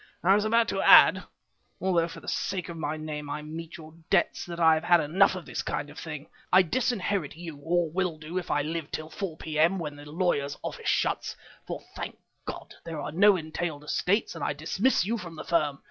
[0.23, 1.25] "I was about to add,
[1.79, 4.99] although for the sake of my name I meet your debts, that I have had
[4.99, 6.25] enough of this kind of thing.
[6.51, 9.77] I disinherit you, or will do if I live till 4 p.m.
[9.77, 11.35] when the lawyer's office shuts,
[11.67, 12.73] for thank God!
[12.83, 15.77] there are no entailed estates, and I dismiss you from the firm.